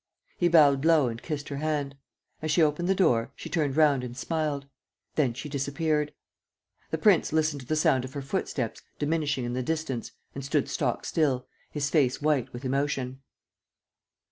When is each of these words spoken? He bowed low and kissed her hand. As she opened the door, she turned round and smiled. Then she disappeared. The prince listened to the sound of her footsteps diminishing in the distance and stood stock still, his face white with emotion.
He 0.39 0.47
bowed 0.47 0.83
low 0.83 1.09
and 1.09 1.21
kissed 1.21 1.49
her 1.49 1.57
hand. 1.57 1.95
As 2.41 2.49
she 2.49 2.63
opened 2.63 2.89
the 2.89 2.95
door, 2.95 3.31
she 3.35 3.49
turned 3.51 3.77
round 3.77 4.03
and 4.03 4.17
smiled. 4.17 4.65
Then 5.13 5.35
she 5.35 5.47
disappeared. 5.47 6.11
The 6.89 6.97
prince 6.97 7.31
listened 7.31 7.61
to 7.61 7.67
the 7.67 7.75
sound 7.75 8.03
of 8.03 8.13
her 8.13 8.21
footsteps 8.23 8.81
diminishing 8.97 9.45
in 9.45 9.53
the 9.53 9.61
distance 9.61 10.11
and 10.33 10.43
stood 10.43 10.67
stock 10.69 11.05
still, 11.05 11.45
his 11.69 11.91
face 11.91 12.19
white 12.19 12.51
with 12.51 12.65
emotion. 12.65 13.21